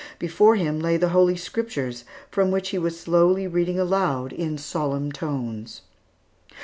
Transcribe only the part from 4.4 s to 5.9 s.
solemn tones.